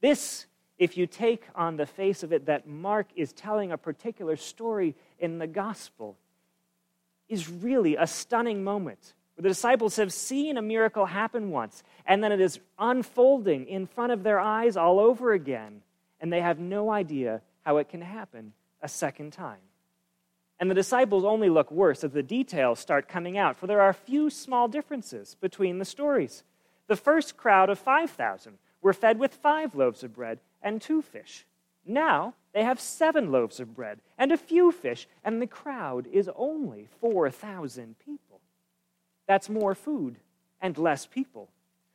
This, 0.00 0.46
if 0.78 0.96
you 0.96 1.06
take 1.06 1.44
on 1.54 1.76
the 1.76 1.86
face 1.86 2.22
of 2.22 2.32
it 2.32 2.46
that 2.46 2.66
Mark 2.66 3.08
is 3.14 3.32
telling 3.32 3.72
a 3.72 3.78
particular 3.78 4.36
story 4.36 4.96
in 5.18 5.38
the 5.38 5.46
gospel, 5.46 6.16
is 7.28 7.48
really 7.48 7.96
a 7.96 8.06
stunning 8.06 8.64
moment 8.64 9.14
where 9.34 9.42
the 9.42 9.48
disciples 9.48 9.96
have 9.96 10.12
seen 10.12 10.56
a 10.56 10.62
miracle 10.62 11.06
happen 11.06 11.50
once, 11.50 11.82
and 12.06 12.24
then 12.24 12.32
it 12.32 12.40
is 12.40 12.58
unfolding 12.78 13.66
in 13.68 13.86
front 13.86 14.12
of 14.12 14.22
their 14.22 14.40
eyes 14.40 14.76
all 14.76 14.98
over 14.98 15.32
again, 15.32 15.82
and 16.20 16.32
they 16.32 16.40
have 16.40 16.58
no 16.58 16.90
idea 16.90 17.42
how 17.62 17.76
it 17.76 17.88
can 17.88 18.00
happen 18.00 18.52
a 18.82 18.88
second 18.88 19.32
time. 19.32 19.60
And 20.60 20.70
the 20.70 20.74
disciples 20.74 21.24
only 21.24 21.48
look 21.48 21.70
worse 21.72 22.04
as 22.04 22.12
the 22.12 22.22
details 22.22 22.78
start 22.78 23.08
coming 23.08 23.38
out, 23.38 23.56
for 23.56 23.66
there 23.66 23.80
are 23.80 23.88
a 23.88 23.94
few 23.94 24.28
small 24.28 24.68
differences 24.68 25.34
between 25.40 25.78
the 25.78 25.86
stories. 25.86 26.44
The 26.86 26.96
first 26.96 27.38
crowd 27.38 27.70
of 27.70 27.78
5,000 27.78 28.58
were 28.82 28.92
fed 28.92 29.18
with 29.18 29.34
five 29.34 29.74
loaves 29.74 30.04
of 30.04 30.14
bread 30.14 30.38
and 30.62 30.80
two 30.80 31.00
fish. 31.00 31.46
Now 31.86 32.34
they 32.52 32.62
have 32.62 32.78
seven 32.78 33.32
loaves 33.32 33.58
of 33.58 33.74
bread 33.74 34.00
and 34.18 34.32
a 34.32 34.36
few 34.36 34.70
fish, 34.70 35.08
and 35.24 35.40
the 35.40 35.46
crowd 35.46 36.06
is 36.12 36.28
only 36.36 36.88
4,000 37.00 37.96
people. 37.98 38.40
That's 39.26 39.48
more 39.48 39.74
food 39.74 40.16
and 40.60 40.76
less 40.76 41.06
people. 41.06 41.48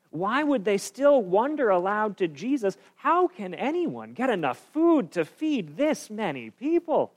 Why 0.10 0.44
would 0.44 0.66
they 0.66 0.78
still 0.78 1.22
wonder 1.22 1.70
aloud 1.70 2.18
to 2.18 2.28
Jesus, 2.28 2.78
How 2.96 3.28
can 3.28 3.54
anyone 3.54 4.14
get 4.14 4.30
enough 4.30 4.58
food 4.58 5.12
to 5.12 5.26
feed 5.26 5.78
this 5.78 6.10
many 6.10 6.50
people? 6.50 7.12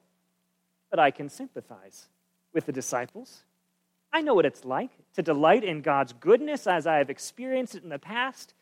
But 0.91 0.99
I 0.99 1.11
can 1.11 1.29
sympathize 1.29 2.09
with 2.53 2.67
the 2.67 2.73
disciples. 2.73 3.45
I 4.13 4.23
know 4.23 4.35
what 4.35 4.47
it's 4.47 4.65
like 4.65 4.91
to 5.15 5.23
delight 5.23 5.65
in 5.65 5.83
God's 5.83 6.15
goodness 6.15 6.67
as 6.67 6.87
I 6.87 6.97
have 6.97 7.11
experienced 7.11 7.75
it 7.75 7.83
in 7.83 7.91
the 7.91 7.99
past, 7.99 8.55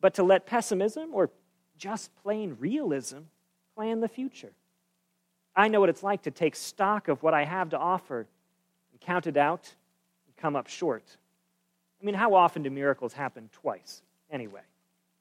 but 0.00 0.14
to 0.14 0.22
let 0.22 0.46
pessimism 0.46 1.10
or 1.12 1.30
just 1.76 2.14
plain 2.22 2.56
realism 2.58 3.18
plan 3.74 4.00
the 4.00 4.08
future. 4.08 4.52
I 5.56 5.68
know 5.68 5.80
what 5.80 5.88
it's 5.88 6.02
like 6.02 6.22
to 6.22 6.30
take 6.30 6.56
stock 6.56 7.08
of 7.08 7.22
what 7.22 7.34
I 7.34 7.44
have 7.44 7.70
to 7.70 7.78
offer 7.78 8.26
and 8.92 9.00
count 9.00 9.26
it 9.26 9.36
out 9.36 9.74
and 10.26 10.36
come 10.36 10.56
up 10.56 10.68
short. 10.68 11.04
I 12.00 12.04
mean, 12.04 12.14
how 12.14 12.34
often 12.34 12.62
do 12.62 12.70
miracles 12.70 13.12
happen 13.12 13.48
twice 13.52 14.02
anyway? 14.30 14.62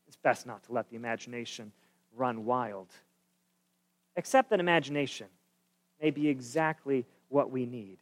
It's 0.08 0.17
best 0.17 0.46
not 0.46 0.63
to 0.63 0.74
let 0.74 0.89
the 0.89 0.96
imagination 0.96 1.72
run 2.15 2.46
wild. 2.46 2.88
Except 4.15 4.50
that 4.50 4.60
imagination 4.60 5.27
may 6.04 6.12
be 6.12 6.28
exactly 6.28 7.06
what 7.30 7.50
we 7.50 7.66
need. 7.66 7.98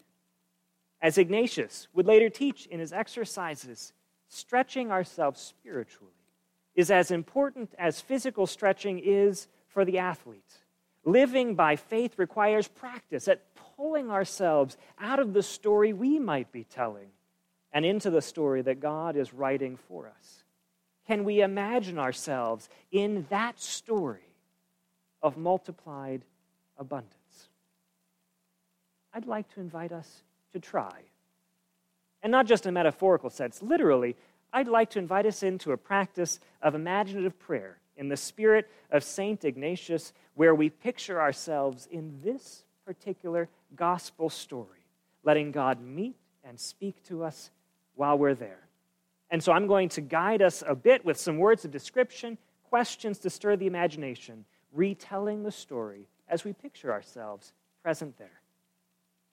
As 1.02 1.20
Ignatius 1.20 1.88
would 1.94 2.08
later 2.08 2.30
teach 2.30 2.66
in 2.66 2.80
his 2.80 2.92
exercises, 2.92 3.94
stretching 4.28 4.92
ourselves 4.92 5.40
spiritually 5.40 6.12
is 6.74 6.90
as 6.90 7.12
important 7.12 7.74
as 7.78 8.02
physical 8.02 8.48
stretching 8.48 9.00
is 9.00 9.48
for 9.68 9.86
the 9.86 10.00
athlete. 10.00 10.52
Living 11.06 11.54
by 11.54 11.76
faith 11.76 12.18
requires 12.18 12.68
practice 12.68 13.28
at 13.28 13.44
pulling 13.76 14.10
ourselves 14.10 14.78
out 15.00 15.20
of 15.20 15.34
the 15.34 15.44
story 15.44 15.94
we 15.94 16.18
might 16.18 16.52
be 16.52 16.64
telling 16.64 17.10
and 17.72 17.86
into 17.86 18.10
the 18.10 18.22
story 18.22 18.64
that 18.64 18.80
God 18.80 19.16
is 19.16 19.34
writing 19.34 19.78
for 19.78 20.08
us. 20.08 20.44
Can 21.06 21.24
we 21.24 21.42
imagine 21.42 22.00
ourselves 22.00 22.68
in 22.92 23.28
that 23.30 23.60
story 23.60 24.34
of 25.22 25.38
multiplied 25.38 26.24
abundance? 26.78 27.21
I'd 29.14 29.26
like 29.26 29.54
to 29.54 29.60
invite 29.60 29.92
us 29.92 30.24
to 30.54 30.60
try. 30.60 31.02
And 32.24 32.32
not 32.32 32.46
just 32.46 32.66
in 32.66 32.70
a 32.70 32.74
metaphorical 32.74 33.30
sense, 33.30 33.62
literally, 33.62 34.16
I'd 34.54 34.68
like 34.68 34.92
to 34.92 35.00
invite 35.00 35.26
us 35.26 35.44
into 35.44 35.72
a 35.72 35.78
practice 35.78 36.40
of 36.62 36.76
imaginative 36.76 37.40
prayer 37.40 37.78
in 37.98 38.10
the 38.10 38.18
spirit 38.18 38.70
of 38.90 39.04
St. 39.04 39.44
Ignatius, 39.44 40.14
where 40.36 40.56
we 40.56 40.70
picture 40.70 41.22
ourselves 41.22 41.88
in 41.92 42.20
this 42.24 42.64
particular 42.86 43.50
gospel 43.76 44.30
story, 44.30 44.86
letting 45.24 45.52
God 45.52 45.82
meet 45.82 46.16
and 46.44 46.60
speak 46.60 47.04
to 47.04 47.24
us 47.24 47.52
while 47.96 48.18
we're 48.18 48.36
there. 48.36 48.68
And 49.30 49.42
so 49.42 49.54
I'm 49.54 49.68
going 49.68 49.90
to 49.90 50.02
guide 50.02 50.42
us 50.42 50.64
a 50.66 50.76
bit 50.76 51.06
with 51.06 51.18
some 51.18 51.38
words 51.38 51.64
of 51.64 51.72
description, 51.72 52.38
questions 52.70 53.20
to 53.20 53.30
stir 53.30 53.56
the 53.56 53.68
imagination, 53.68 54.46
retelling 54.74 55.44
the 55.44 55.52
story 55.52 56.08
as 56.28 56.44
we 56.44 56.54
picture 56.54 56.92
ourselves 56.92 57.54
present 57.84 58.18
there. 58.18 58.41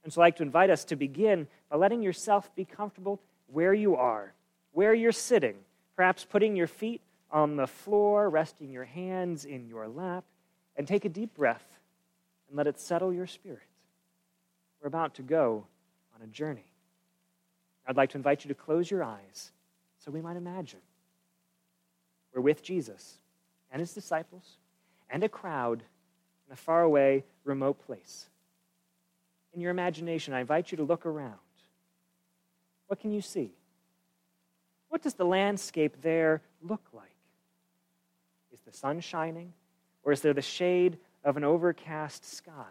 And 0.08 0.12
so 0.14 0.22
I'd 0.22 0.28
like 0.28 0.36
to 0.36 0.42
invite 0.42 0.70
us 0.70 0.86
to 0.86 0.96
begin 0.96 1.46
by 1.68 1.76
letting 1.76 2.02
yourself 2.02 2.48
be 2.56 2.64
comfortable 2.64 3.20
where 3.52 3.74
you 3.74 3.94
are, 3.94 4.32
where 4.72 4.94
you're 4.94 5.12
sitting, 5.12 5.56
perhaps 5.96 6.24
putting 6.24 6.56
your 6.56 6.66
feet 6.66 7.02
on 7.30 7.56
the 7.56 7.66
floor, 7.66 8.30
resting 8.30 8.70
your 8.70 8.86
hands 8.86 9.44
in 9.44 9.66
your 9.68 9.86
lap, 9.86 10.24
and 10.76 10.88
take 10.88 11.04
a 11.04 11.10
deep 11.10 11.34
breath 11.34 11.78
and 12.48 12.56
let 12.56 12.66
it 12.66 12.80
settle 12.80 13.12
your 13.12 13.26
spirit. 13.26 13.68
We're 14.80 14.88
about 14.88 15.12
to 15.16 15.22
go 15.22 15.66
on 16.16 16.22
a 16.22 16.26
journey. 16.28 16.64
I'd 17.86 17.98
like 17.98 18.08
to 18.12 18.16
invite 18.16 18.46
you 18.46 18.48
to 18.48 18.54
close 18.54 18.90
your 18.90 19.04
eyes 19.04 19.52
so 19.98 20.10
we 20.10 20.22
might 20.22 20.38
imagine. 20.38 20.80
We're 22.34 22.40
with 22.40 22.62
Jesus 22.62 23.18
and 23.70 23.80
his 23.80 23.92
disciples 23.92 24.56
and 25.10 25.22
a 25.22 25.28
crowd 25.28 25.82
in 26.46 26.54
a 26.54 26.56
faraway, 26.56 27.24
remote 27.44 27.84
place. 27.84 28.30
In 29.58 29.62
your 29.62 29.72
imagination, 29.72 30.34
I 30.34 30.40
invite 30.40 30.70
you 30.70 30.76
to 30.76 30.84
look 30.84 31.04
around. 31.04 31.34
What 32.86 33.00
can 33.00 33.10
you 33.10 33.20
see? 33.20 33.50
What 34.88 35.02
does 35.02 35.14
the 35.14 35.24
landscape 35.24 36.00
there 36.00 36.42
look 36.62 36.86
like? 36.92 37.16
Is 38.52 38.60
the 38.60 38.72
sun 38.72 39.00
shining, 39.00 39.52
or 40.04 40.12
is 40.12 40.20
there 40.20 40.32
the 40.32 40.42
shade 40.42 40.96
of 41.24 41.36
an 41.36 41.42
overcast 41.42 42.24
sky? 42.24 42.70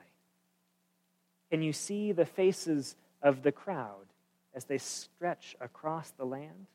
Can 1.51 1.62
you 1.62 1.74
see 1.74 2.13
the 2.13 2.25
faces 2.25 2.96
of 3.22 3.44
the 3.44 3.51
crowd 3.51 4.06
as 4.53 4.63
they 4.63 4.77
stretch 4.77 5.58
across 5.60 6.12
the 6.12 6.24
land? 6.24 6.67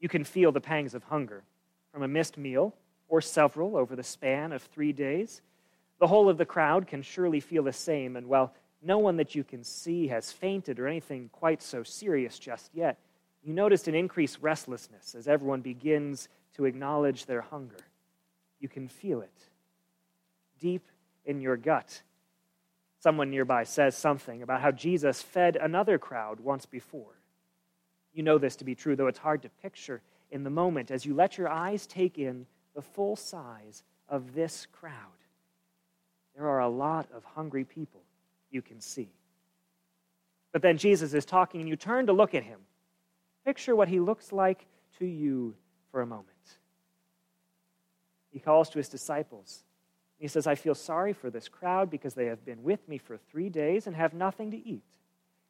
You 0.00 0.08
can 0.08 0.24
feel 0.24 0.50
the 0.50 0.60
pangs 0.60 0.96
of 0.96 1.04
hunger 1.04 1.44
from 1.92 2.02
a 2.02 2.08
missed 2.08 2.36
meal 2.36 2.74
or 3.06 3.20
several 3.20 3.76
over 3.76 3.94
the 3.94 4.02
span 4.02 4.50
of 4.50 4.62
three 4.62 4.92
days. 4.92 5.42
The 5.98 6.06
whole 6.06 6.28
of 6.28 6.38
the 6.38 6.44
crowd 6.44 6.86
can 6.86 7.02
surely 7.02 7.40
feel 7.40 7.62
the 7.62 7.72
same, 7.72 8.16
and 8.16 8.26
while 8.26 8.54
no 8.82 8.98
one 8.98 9.16
that 9.16 9.34
you 9.34 9.44
can 9.44 9.64
see 9.64 10.08
has 10.08 10.30
fainted 10.30 10.78
or 10.78 10.86
anything 10.86 11.30
quite 11.32 11.62
so 11.62 11.82
serious 11.82 12.38
just 12.38 12.70
yet, 12.74 12.98
you 13.42 13.52
noticed 13.52 13.88
an 13.88 13.94
increased 13.94 14.38
restlessness 14.40 15.14
as 15.14 15.28
everyone 15.28 15.60
begins 15.60 16.28
to 16.54 16.64
acknowledge 16.64 17.26
their 17.26 17.42
hunger. 17.42 17.78
You 18.60 18.68
can 18.68 18.88
feel 18.88 19.20
it 19.20 19.48
deep 20.58 20.86
in 21.24 21.40
your 21.40 21.56
gut 21.56 22.02
Someone 23.06 23.30
nearby 23.30 23.62
says 23.62 23.96
something 23.96 24.42
about 24.42 24.60
how 24.60 24.72
Jesus 24.72 25.22
fed 25.22 25.54
another 25.54 25.96
crowd 25.96 26.40
once 26.40 26.66
before. 26.66 27.20
You 28.12 28.24
know 28.24 28.36
this 28.36 28.56
to 28.56 28.64
be 28.64 28.74
true, 28.74 28.96
though 28.96 29.06
it's 29.06 29.20
hard 29.20 29.42
to 29.42 29.48
picture 29.48 30.02
in 30.32 30.42
the 30.42 30.50
moment 30.50 30.90
as 30.90 31.06
you 31.06 31.14
let 31.14 31.38
your 31.38 31.48
eyes 31.48 31.86
take 31.86 32.18
in 32.18 32.46
the 32.74 32.82
full 32.82 33.14
size 33.14 33.84
of 34.08 34.34
this 34.34 34.66
crowd. 34.72 34.92
There 36.36 36.48
are 36.48 36.60
a 36.60 36.68
lot 36.68 37.08
of 37.14 37.24
hungry 37.24 37.64
people 37.64 38.02
you 38.50 38.62
can 38.62 38.80
see. 38.80 39.08
But 40.52 40.62
then 40.62 40.78
Jesus 40.78 41.14
is 41.14 41.24
talking, 41.24 41.60
and 41.60 41.68
you 41.68 41.76
turn 41.76 42.06
to 42.06 42.12
look 42.12 42.34
at 42.34 42.42
him. 42.42 42.60
Picture 43.44 43.74
what 43.74 43.88
he 43.88 44.00
looks 44.00 44.32
like 44.32 44.66
to 44.98 45.06
you 45.06 45.54
for 45.90 46.02
a 46.02 46.06
moment. 46.06 46.28
He 48.32 48.38
calls 48.38 48.68
to 48.70 48.78
his 48.78 48.88
disciples 48.88 49.64
he 50.18 50.28
says, 50.28 50.46
I 50.46 50.54
feel 50.54 50.74
sorry 50.74 51.12
for 51.12 51.30
this 51.30 51.48
crowd 51.48 51.90
because 51.90 52.14
they 52.14 52.26
have 52.26 52.44
been 52.44 52.62
with 52.62 52.88
me 52.88 52.98
for 52.98 53.18
three 53.18 53.50
days 53.50 53.86
and 53.86 53.94
have 53.94 54.14
nothing 54.14 54.50
to 54.52 54.66
eat. 54.66 54.82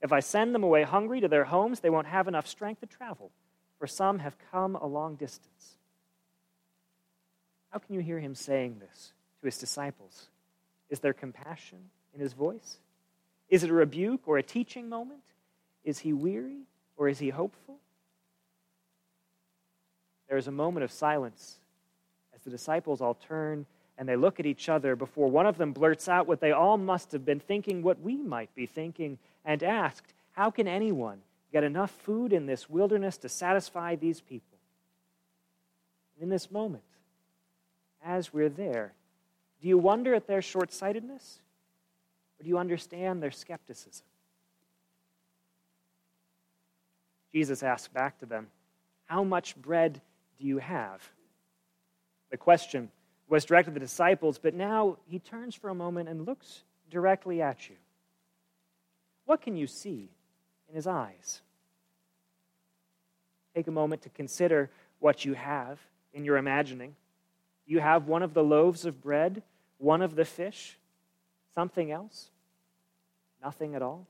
If 0.03 0.13
I 0.13 0.21
send 0.21 0.55
them 0.55 0.65
away 0.65 0.83
hungry 0.83 1.21
to 1.21 1.29
their 1.29 1.45
homes, 1.45 1.81
they 1.81 1.91
won't 1.91 2.09
have 2.09 2.29
enough 2.29 2.47
strength 2.47 2.81
to 2.81 2.87
travel, 2.87 3.31
for 3.79 3.87
some 3.87 4.19
have 4.19 4.37
come 4.51 4.75
a 4.75 4.87
long 4.87 5.15
distance. 5.15 5.77
How 7.71 7.79
can 7.79 7.95
you 7.95 8.01
hear 8.01 8.19
him 8.19 8.35
saying 8.35 8.81
this 8.81 9.13
to 9.41 9.47
his 9.47 9.59
disciples? 9.59 10.29
Is 10.89 11.01
there 11.01 11.13
compassion 11.13 11.79
in 12.15 12.21
his 12.21 12.33
voice? 12.33 12.79
Is 13.49 13.65
it 13.65 13.71
a 13.71 13.75
rebuke 13.75 14.23
or 14.27 14.39
a 14.39 14.43
teaching 14.43 14.89
moment? 14.89 15.23
Is 15.85 16.01
he 16.01 16.13
weary 16.13 16.63
or 16.97 17.09
is 17.09 17.19
he 17.19 17.31
hopeful? 17.31 17.79
There 20.29 20.39
is 20.39 20.49
a 20.49 20.53
moment 20.53 20.85
of 20.85 20.91
silence 20.91 21.57
as 22.35 22.43
the 22.43 22.51
disciples 22.51 23.01
all 23.01 23.15
turn 23.15 23.67
and 23.99 24.09
they 24.09 24.17
look 24.17 24.39
at 24.39 24.47
each 24.47 24.69
other 24.69 24.95
before 24.95 25.31
one 25.31 25.47
of 25.47 25.57
them 25.57 25.73
blurts 25.73 26.09
out 26.09 26.27
what 26.27 26.41
they 26.41 26.53
all 26.53 26.77
must 26.77 27.13
have 27.13 27.25
been 27.25 27.41
thinking, 27.41 27.83
what 27.83 28.01
we 28.01 28.17
might 28.17 28.55
be 28.55 28.67
thinking, 28.67 29.19
and 29.45 29.63
asked, 29.63 30.13
How 30.33 30.51
can 30.51 30.69
anyone 30.69 31.21
get 31.53 31.65
enough 31.65 31.91
food 31.91 32.33
in 32.33 32.47
this 32.47 32.69
wilderness 32.69 33.17
to 33.19 33.29
satisfy 33.29 33.97
these 33.97 34.21
people? 34.21 34.59
In 36.21 36.29
this 36.29 36.51
moment, 36.51 36.83
as 38.05 38.33
we're 38.35 38.51
there, 38.51 38.93
do 39.61 39.69
you 39.69 39.79
wonder 39.79 40.15
at 40.15 40.27
their 40.27 40.43
short 40.43 40.73
sightedness? 40.73 41.41
Or 42.39 42.43
do 42.43 42.49
you 42.49 42.59
understand 42.59 43.23
their 43.23 43.31
skepticism? 43.31 44.05
Jesus 47.33 47.63
asked 47.63 47.93
back 47.93 48.19
to 48.21 48.27
them, 48.27 48.49
How 49.07 49.25
much 49.25 49.57
bread 49.57 50.01
do 50.39 50.47
you 50.47 50.59
have? 50.59 51.03
The 52.31 52.37
question 52.37 52.91
was 53.29 53.45
directed 53.45 53.71
to 53.71 53.75
the 53.75 53.81
disciples, 53.81 54.39
but 54.39 54.55
now 54.55 54.99
he 55.07 55.19
turns 55.19 55.55
for 55.55 55.71
a 55.71 55.75
moment 55.75 56.09
and 56.09 56.27
looks 56.27 56.63
directly 56.91 57.43
at 57.43 57.69
you. 57.69 57.77
What 59.25 59.43
can 59.43 59.57
you 59.57 59.67
see 59.67 60.09
in 60.69 60.75
his 60.75 60.87
eyes? 60.87 61.41
Take 63.55 63.67
a 63.67 63.73
moment 63.73 64.03
to 64.03 64.11
consider 64.11 64.71
what 65.01 65.25
you 65.25 65.35
have 65.35 65.81
in 66.13 66.25
your 66.25 66.37
imagining. 66.37 66.95
You 67.67 67.81
have 67.81 68.07
one 68.07 68.23
of 68.23 68.33
the 68.33 68.45
loaves 68.45 68.85
of 68.85 69.03
bread, 69.03 69.43
one 69.79 70.01
of 70.01 70.15
the 70.15 70.25
fish, 70.25 70.79
something 71.55 71.91
else, 71.91 72.31
nothing 73.43 73.75
at 73.75 73.83
all. 73.83 74.07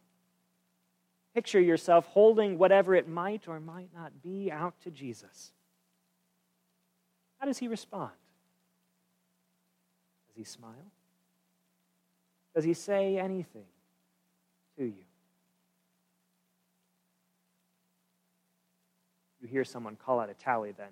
Picture 1.35 1.61
yourself 1.61 2.07
holding 2.07 2.59
whatever 2.59 2.95
it 2.95 3.09
might 3.09 3.49
or 3.49 3.59
might 3.59 3.89
not 3.95 4.23
be 4.23 4.51
out 4.51 4.75
to 4.83 4.91
Jesus. 4.91 5.53
How 7.39 7.47
does 7.47 7.59
he 7.59 7.69
respond? 7.69 8.13
Does 10.29 10.37
he 10.37 10.45
smile? 10.45 10.93
Does 12.55 12.65
he 12.65 12.75
say 12.75 13.19
anything 13.19 13.67
to 14.79 14.85
you? 14.85 15.05
You 19.43 19.49
hear 19.49 19.65
someone 19.65 19.97
call 19.97 20.21
out 20.21 20.31
a 20.31 20.35
tally 20.35 20.73
then. 20.73 20.89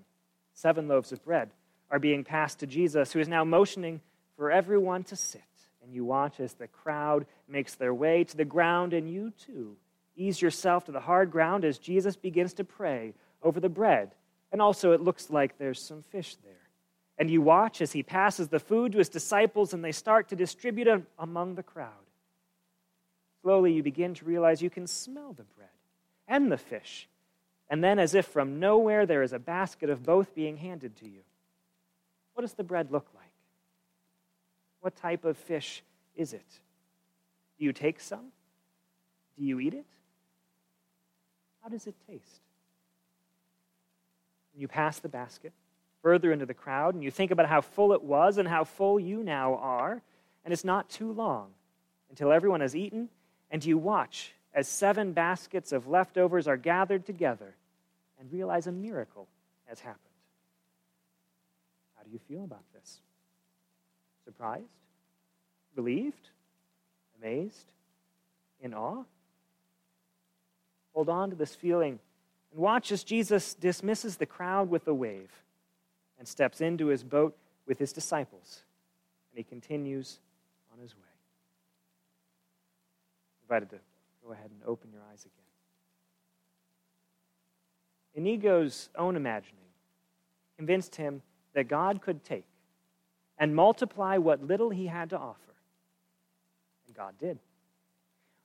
Seven 0.53 0.89
loaves 0.89 1.11
of 1.11 1.25
bread 1.25 1.51
are 1.91 1.99
being 1.99 2.25
passed 2.25 2.61
to 2.61 2.67
Jesus, 2.67 3.13
who 3.13 3.21
is 3.21 3.29
now 3.29 3.45
motioning 3.45 4.01
for 4.37 4.51
everyone 4.51 5.05
to 5.05 5.17
sit 5.17 5.43
and 5.85 5.95
you 5.95 6.05
watch 6.05 6.41
as 6.41 6.55
the 6.55 6.67
crowd 6.67 7.27
makes 7.47 7.75
their 7.75 7.95
way 7.95 8.25
to 8.25 8.37
the 8.37 8.45
ground, 8.45 8.93
and 8.95 9.09
you 9.09 9.31
too 9.31 9.77
ease 10.17 10.41
yourself 10.41 10.85
to 10.85 10.93
the 10.93 11.01
hard 11.01 11.31
ground 11.31 11.65
as 11.65 11.77
Jesus 11.77 12.15
begins 12.17 12.55
to 12.55 12.65
pray 12.65 13.13
over 13.43 13.59
the 13.59 13.69
bread. 13.69 14.13
And 14.53 14.63
also, 14.63 14.93
it 14.93 15.01
looks 15.01 15.29
like 15.29 15.59
there's 15.59 15.83
some 15.83 16.03
fish 16.03 16.37
there. 16.45 16.53
And 17.19 17.29
you 17.29 17.43
watch 17.43 17.81
as 17.81 17.93
he 17.93 18.05
passes 18.05 18.49
the 18.49 18.61
food 18.61 18.93
to 18.93 18.99
his 18.99 19.09
disciples, 19.09 19.75
and 19.75 19.85
they 19.85 19.93
start 19.93 20.29
to 20.29 20.37
distribute 20.37 20.87
it 20.87 21.03
among 21.19 21.57
the 21.57 21.65
crowd. 21.65 21.91
Slowly, 23.43 23.73
you 23.73 23.83
begin 23.83 24.15
to 24.15 24.25
realize 24.25 24.63
you 24.63 24.71
can 24.71 24.87
smell 24.87 25.33
the 25.33 25.43
bread 25.43 25.69
and 26.29 26.51
the 26.51 26.59
fish. 26.59 27.09
And 27.69 27.83
then, 27.83 27.99
as 27.99 28.15
if 28.15 28.27
from 28.27 28.61
nowhere, 28.61 29.07
there 29.07 29.23
is 29.23 29.33
a 29.33 29.39
basket 29.39 29.91
of 29.91 30.05
both 30.05 30.35
being 30.35 30.57
handed 30.59 30.97
to 30.97 31.07
you. 31.07 31.23
What 32.35 32.43
does 32.43 32.53
the 32.53 32.65
bread 32.65 32.91
look 32.93 33.07
like? 33.15 33.25
What 34.81 34.97
type 34.97 35.25
of 35.25 35.39
fish 35.39 35.83
is 36.15 36.33
it? 36.33 36.47
Do 37.59 37.65
you 37.65 37.73
take 37.73 38.01
some? 38.01 38.33
Do 39.39 39.45
you 39.45 39.61
eat 39.61 39.75
it? 39.75 39.87
How 41.63 41.69
does 41.69 41.87
it 41.87 41.95
taste? 42.07 42.43
When 44.53 44.61
you 44.61 44.69
pass 44.69 44.99
the 44.99 45.09
basket 45.09 45.53
further 46.03 46.31
into 46.33 46.45
the 46.45 46.55
crowd 46.55 46.95
and 46.95 47.03
you 47.03 47.11
think 47.11 47.31
about 47.31 47.47
how 47.47 47.63
full 47.63 47.93
it 47.93 48.03
was 48.03 48.37
and 48.37 48.47
how 48.47 48.65
full 48.65 49.01
you 49.01 49.23
now 49.23 49.55
are, 49.57 50.03
and 50.45 50.53
it's 50.53 50.65
not 50.65 50.91
too 50.91 51.13
long 51.13 51.49
until 52.11 52.31
everyone 52.31 52.61
has 52.61 52.77
eaten, 52.77 53.09
and 53.51 53.65
you 53.65 53.79
watch 53.79 54.35
as 54.53 54.69
seven 54.69 55.13
baskets 55.13 55.73
of 55.73 55.89
leftovers 55.89 56.47
are 56.47 56.57
gathered 56.57 57.07
together 57.07 57.57
and 58.21 58.33
realize 58.33 58.67
a 58.67 58.73
miracle 58.73 59.27
has 59.67 59.81
happened. 59.81 60.14
How 62.05 62.09
do 62.09 62.13
you 62.13 62.21
feel 62.29 62.45
about 62.45 62.65
this? 62.75 63.01
Surprised? 64.27 64.65
Relieved? 65.75 66.29
Amazed? 67.19 67.73
In 68.61 68.75
awe? 68.75 69.05
Hold 70.93 71.09
on 71.09 71.31
to 71.31 71.37
this 71.37 71.55
feeling 71.55 71.99
and 72.53 72.61
watch 72.61 72.93
as 72.93 73.03
Jesus 73.03 73.55
dismisses 73.55 74.17
the 74.17 74.27
crowd 74.27 74.69
with 74.69 74.87
a 74.87 74.95
wave 74.95 75.31
and 76.19 76.29
steps 76.29 76.61
into 76.61 76.89
his 76.89 77.03
boat 77.03 77.37
with 77.67 77.79
his 77.79 77.93
disciples. 77.93 78.63
And 79.33 79.39
he 79.39 79.45
continues 79.45 80.21
on 80.73 80.79
his 80.79 80.95
way. 80.95 81.01
Invited 83.45 83.71
to 83.71 83.79
go 84.25 84.33
ahead 84.33 84.51
and 84.51 84.61
open 84.67 84.91
your 84.93 85.01
eyes 85.11 85.23
again. 85.23 85.33
Inigo's 88.15 88.91
own 88.95 89.17
imagining 89.17 89.65
convinced 90.57 90.97
him 90.97 91.23
that 91.55 91.69
God 91.69 92.03
could 92.03 92.25
take 92.25 92.45
and 93.39 93.55
multiply 93.55 94.19
what 94.19 94.47
little 94.47 94.71
he 94.71 94.87
had 94.87 95.11
to 95.11 95.19
offer. 95.19 95.39
And 96.87 96.97
God 96.97 97.15
did. 97.19 97.39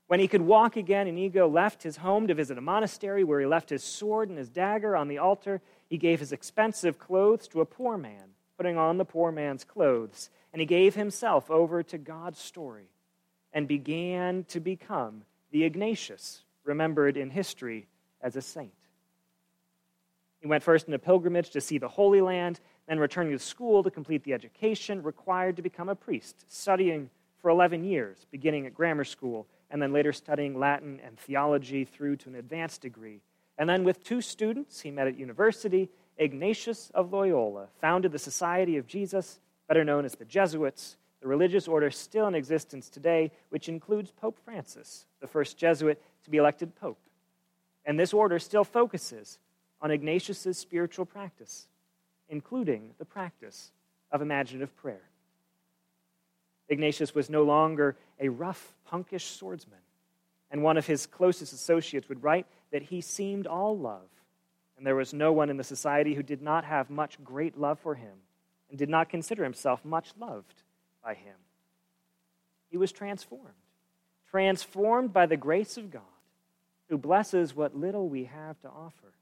When 0.07 0.19
he 0.19 0.27
could 0.27 0.41
walk 0.41 0.75
again, 0.75 1.07
Inigo 1.07 1.47
left 1.47 1.83
his 1.83 1.97
home 1.97 2.27
to 2.27 2.33
visit 2.33 2.57
a 2.57 2.61
monastery 2.61 3.23
where 3.23 3.39
he 3.39 3.45
left 3.45 3.69
his 3.69 3.83
sword 3.83 4.29
and 4.29 4.39
his 4.39 4.49
dagger 4.49 4.95
on 4.95 5.07
the 5.07 5.19
altar. 5.19 5.61
He 5.87 5.97
gave 5.97 6.19
his 6.19 6.31
expensive 6.31 6.97
clothes 6.97 7.47
to 7.49 7.61
a 7.61 7.65
poor 7.65 7.95
man, 7.95 8.33
putting 8.57 8.75
on 8.75 8.97
the 8.97 9.05
poor 9.05 9.31
man's 9.31 9.63
clothes. 9.63 10.31
And 10.51 10.59
he 10.59 10.65
gave 10.65 10.95
himself 10.95 11.51
over 11.51 11.83
to 11.83 11.99
God's 11.99 12.39
story 12.39 12.89
and 13.53 13.67
began 13.67 14.45
to 14.45 14.59
become 14.59 15.21
the 15.51 15.63
Ignatius, 15.63 16.41
remembered 16.63 17.15
in 17.15 17.29
history 17.29 17.87
as 18.19 18.35
a 18.35 18.41
saint. 18.41 18.73
He 20.41 20.47
went 20.47 20.63
first 20.63 20.87
in 20.87 20.93
a 20.95 20.99
pilgrimage 20.99 21.51
to 21.51 21.61
see 21.61 21.77
the 21.77 21.87
Holy 21.87 22.21
Land, 22.21 22.59
then 22.89 22.99
returning 22.99 23.31
to 23.31 23.39
school 23.39 23.83
to 23.83 23.91
complete 23.91 24.23
the 24.23 24.33
education 24.33 25.03
required 25.03 25.55
to 25.55 25.61
become 25.61 25.89
a 25.89 25.95
priest, 25.95 26.43
studying 26.47 27.09
for 27.37 27.49
11 27.49 27.83
years, 27.83 28.25
beginning 28.31 28.65
at 28.65 28.73
grammar 28.73 29.03
school, 29.03 29.45
and 29.69 29.79
then 29.79 29.93
later 29.93 30.11
studying 30.11 30.57
Latin 30.57 30.99
and 31.05 31.17
theology 31.19 31.85
through 31.85 32.15
to 32.15 32.29
an 32.29 32.35
advanced 32.35 32.81
degree. 32.81 33.21
And 33.59 33.69
then, 33.69 33.83
with 33.83 34.03
two 34.03 34.21
students 34.21 34.81
he 34.81 34.89
met 34.89 35.07
at 35.07 35.19
university, 35.19 35.89
Ignatius 36.17 36.91
of 36.95 37.13
Loyola 37.13 37.67
founded 37.79 38.11
the 38.11 38.19
Society 38.19 38.77
of 38.77 38.87
Jesus, 38.87 39.39
better 39.67 39.83
known 39.83 40.03
as 40.03 40.15
the 40.15 40.25
Jesuits, 40.25 40.97
the 41.21 41.27
religious 41.27 41.67
order 41.67 41.91
still 41.91 42.27
in 42.27 42.33
existence 42.33 42.89
today, 42.89 43.31
which 43.49 43.69
includes 43.69 44.11
Pope 44.11 44.39
Francis, 44.43 45.05
the 45.21 45.27
first 45.27 45.57
Jesuit 45.57 46.01
to 46.23 46.29
be 46.29 46.37
elected 46.37 46.75
pope. 46.75 46.99
And 47.85 47.99
this 47.99 48.13
order 48.13 48.39
still 48.39 48.63
focuses 48.63 49.37
on 49.81 49.91
Ignatius's 49.91 50.57
spiritual 50.57 51.05
practice, 51.05 51.67
including 52.29 52.91
the 52.97 53.05
practice 53.05 53.71
of 54.11 54.21
imaginative 54.21 54.75
prayer. 54.77 55.01
Ignatius 56.69 57.15
was 57.15 57.29
no 57.29 57.43
longer 57.43 57.97
a 58.19 58.29
rough, 58.29 58.75
punkish 58.89 59.25
swordsman, 59.25 59.79
and 60.51 60.63
one 60.63 60.77
of 60.77 60.85
his 60.85 61.05
closest 61.05 61.53
associates 61.53 62.07
would 62.09 62.23
write 62.23 62.45
that 62.71 62.83
he 62.83 63.01
seemed 63.01 63.47
all 63.47 63.77
love, 63.77 64.07
and 64.77 64.85
there 64.85 64.95
was 64.95 65.13
no 65.13 65.33
one 65.33 65.49
in 65.49 65.57
the 65.57 65.63
society 65.63 66.13
who 66.13 66.23
did 66.23 66.41
not 66.41 66.63
have 66.65 66.89
much 66.89 67.21
great 67.23 67.57
love 67.57 67.79
for 67.79 67.95
him 67.95 68.13
and 68.69 68.77
did 68.77 68.89
not 68.89 69.09
consider 69.09 69.43
himself 69.43 69.83
much 69.83 70.11
loved 70.19 70.63
by 71.03 71.15
him. 71.15 71.35
He 72.69 72.77
was 72.77 72.91
transformed, 72.91 73.49
transformed 74.29 75.11
by 75.11 75.25
the 75.25 75.37
grace 75.37 75.75
of 75.77 75.91
God, 75.91 76.01
who 76.87 76.97
blesses 76.97 77.55
what 77.55 77.75
little 77.75 78.07
we 78.07 78.25
have 78.25 78.59
to 78.61 78.67
offer 78.67 79.13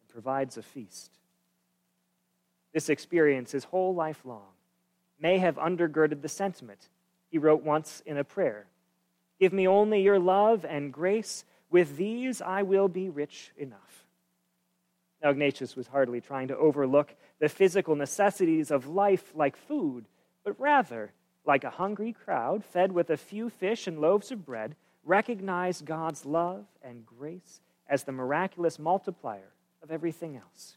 and 0.00 0.08
provides 0.08 0.56
a 0.56 0.62
feast. 0.62 1.10
This 2.74 2.90
experience, 2.90 3.52
his 3.52 3.64
whole 3.64 3.94
life 3.94 4.20
long, 4.24 4.52
may 5.18 5.38
have 5.38 5.56
undergirded 5.56 6.20
the 6.20 6.28
sentiment 6.28 6.90
he 7.30 7.38
wrote 7.38 7.62
once 7.62 8.02
in 8.04 8.18
a 8.18 8.24
prayer 8.24 8.66
Give 9.40 9.52
me 9.52 9.66
only 9.66 10.02
your 10.02 10.18
love 10.18 10.64
and 10.64 10.92
grace. 10.92 11.44
With 11.70 11.96
these 11.96 12.42
I 12.42 12.62
will 12.62 12.88
be 12.88 13.08
rich 13.08 13.50
enough. 13.56 14.06
Now, 15.22 15.30
Ignatius 15.30 15.74
was 15.74 15.88
hardly 15.88 16.20
trying 16.20 16.48
to 16.48 16.56
overlook 16.56 17.14
the 17.40 17.48
physical 17.48 17.96
necessities 17.96 18.70
of 18.70 18.86
life 18.86 19.32
like 19.34 19.56
food 19.56 20.04
but 20.44 20.60
rather, 20.60 21.12
like 21.46 21.64
a 21.64 21.70
hungry 21.70 22.12
crowd 22.12 22.64
fed 22.64 22.92
with 22.92 23.10
a 23.10 23.16
few 23.16 23.48
fish 23.48 23.86
and 23.86 23.98
loaves 23.98 24.30
of 24.30 24.44
bread, 24.44 24.76
recognize 25.02 25.80
God's 25.80 26.24
love 26.24 26.66
and 26.82 27.04
grace 27.04 27.60
as 27.88 28.04
the 28.04 28.12
miraculous 28.12 28.78
multiplier 28.78 29.52
of 29.82 29.90
everything 29.90 30.36
else. 30.36 30.76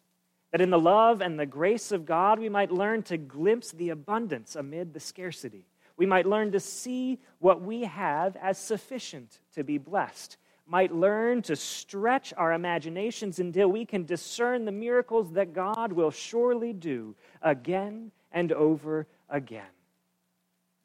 That 0.51 0.61
in 0.61 0.69
the 0.69 0.79
love 0.79 1.21
and 1.21 1.39
the 1.39 1.45
grace 1.45 1.91
of 1.91 2.05
God, 2.05 2.39
we 2.39 2.49
might 2.49 2.71
learn 2.71 3.03
to 3.03 3.17
glimpse 3.17 3.71
the 3.71 3.89
abundance 3.89 4.55
amid 4.55 4.93
the 4.93 4.99
scarcity. 4.99 5.65
We 5.97 6.05
might 6.05 6.25
learn 6.25 6.51
to 6.51 6.59
see 6.59 7.19
what 7.39 7.61
we 7.61 7.81
have 7.81 8.35
as 8.37 8.57
sufficient 8.57 9.39
to 9.55 9.63
be 9.63 9.77
blessed. 9.77 10.37
Might 10.65 10.93
learn 10.93 11.41
to 11.43 11.55
stretch 11.55 12.33
our 12.37 12.53
imaginations 12.53 13.39
until 13.39 13.69
we 13.69 13.85
can 13.85 14.05
discern 14.05 14.65
the 14.65 14.71
miracles 14.71 15.31
that 15.33 15.53
God 15.53 15.91
will 15.91 16.11
surely 16.11 16.73
do 16.73 17.15
again 17.41 18.11
and 18.31 18.51
over 18.51 19.07
again. 19.29 19.63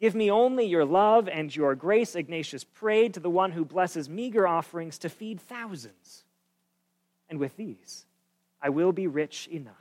Give 0.01 0.14
me 0.16 0.31
only 0.31 0.66
your 0.66 0.85
love 0.85 1.29
and 1.29 1.55
your 1.55 1.77
grace, 1.77 2.16
Ignatius 2.16 2.64
prayed 2.64 3.14
to 3.14 3.20
the 3.20 3.31
one 3.31 3.53
who 3.53 3.64
blesses 3.64 4.09
meager 4.09 4.48
offerings 4.48 4.98
to 4.98 5.09
feed 5.09 5.40
thousands. 5.40 6.25
And 7.29 7.38
with 7.38 7.57
these, 7.57 8.05
I 8.62 8.68
will 8.68 8.92
be 8.92 9.09
rich 9.09 9.48
enough. 9.48 9.75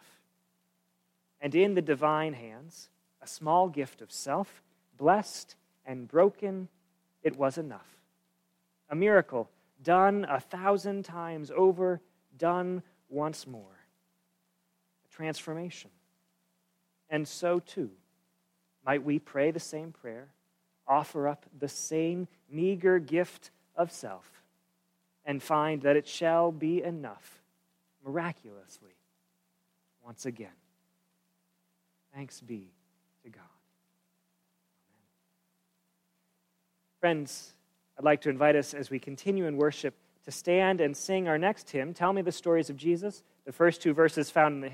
And 1.39 1.53
in 1.53 1.75
the 1.75 1.81
divine 1.81 2.33
hands, 2.33 2.89
a 3.21 3.27
small 3.27 3.69
gift 3.69 4.01
of 4.01 4.11
self, 4.11 4.63
blessed 4.97 5.55
and 5.85 6.07
broken, 6.07 6.67
it 7.21 7.37
was 7.37 7.57
enough. 7.57 7.87
A 8.89 8.95
miracle 8.95 9.49
done 9.83 10.25
a 10.27 10.39
thousand 10.39 11.05
times 11.05 11.51
over, 11.55 12.01
done 12.37 12.81
once 13.09 13.45
more. 13.45 13.79
A 15.05 15.15
transformation. 15.15 15.91
And 17.09 17.27
so 17.27 17.59
too 17.59 17.91
might 18.85 19.03
we 19.03 19.19
pray 19.19 19.51
the 19.51 19.59
same 19.59 19.91
prayer, 19.91 20.29
offer 20.87 21.27
up 21.27 21.45
the 21.59 21.67
same 21.67 22.27
meager 22.49 22.97
gift 22.97 23.51
of 23.75 23.91
self, 23.91 24.43
and 25.23 25.41
find 25.41 25.83
that 25.83 25.95
it 25.95 26.07
shall 26.07 26.51
be 26.51 26.81
enough 26.81 27.40
miraculously 28.05 28.95
once 30.03 30.25
again. 30.25 30.49
Thanks 32.13 32.41
be 32.41 32.71
to 33.23 33.29
God. 33.29 33.41
Amen. 34.89 35.07
Friends, 36.99 37.53
I'd 37.97 38.05
like 38.05 38.21
to 38.21 38.29
invite 38.29 38.55
us 38.55 38.73
as 38.73 38.89
we 38.89 38.99
continue 38.99 39.45
in 39.45 39.57
worship 39.57 39.93
to 40.25 40.31
stand 40.31 40.81
and 40.81 40.95
sing 40.95 41.27
our 41.27 41.37
next 41.37 41.69
hymn, 41.69 41.93
Tell 41.93 42.13
Me 42.13 42.21
the 42.21 42.31
Stories 42.31 42.69
of 42.69 42.77
Jesus. 42.77 43.23
The 43.45 43.51
first 43.51 43.81
two 43.81 43.93
verses 43.93 44.29
found 44.29 44.55
in 44.55 44.61
the 44.61 44.69